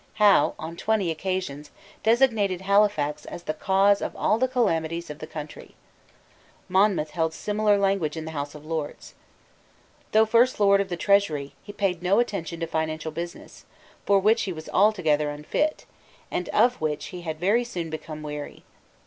[0.15, 1.69] Howe, on twenty occasions,
[2.01, 5.75] designated Halifax as the cause of all the calamities of the country.
[6.67, 9.13] Monmouth held similar language in the House of Lords.
[10.11, 13.65] Though First Lord of the Treasury, he paid no attention to financial business,
[14.03, 15.85] for which he was altogether unfit,
[16.31, 18.63] and of which he had very soon become weary.